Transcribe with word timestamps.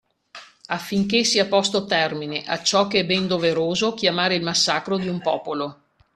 Affinché 0.69 1.23
sia 1.23 1.45
posto 1.45 1.85
termine 1.85 2.43
a 2.47 2.63
ciò 2.63 2.87
che 2.87 3.01
è 3.01 3.05
ben 3.05 3.27
doveroso 3.27 3.93
chiamare 3.93 4.33
il 4.33 4.41
massacro 4.41 4.97
di 4.97 5.07
un 5.07 5.19
popolo. 5.21 5.79